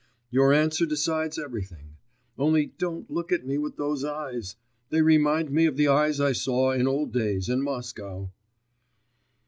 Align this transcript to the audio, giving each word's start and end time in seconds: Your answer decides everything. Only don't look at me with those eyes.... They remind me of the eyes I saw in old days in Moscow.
Your 0.31 0.51
answer 0.51 0.87
decides 0.87 1.37
everything. 1.37 1.97
Only 2.35 2.65
don't 2.79 3.11
look 3.11 3.31
at 3.31 3.45
me 3.45 3.59
with 3.59 3.77
those 3.77 4.03
eyes.... 4.03 4.55
They 4.89 5.03
remind 5.03 5.51
me 5.51 5.67
of 5.67 5.77
the 5.77 5.89
eyes 5.89 6.19
I 6.19 6.31
saw 6.31 6.71
in 6.71 6.87
old 6.87 7.13
days 7.13 7.49
in 7.49 7.61
Moscow. 7.61 8.31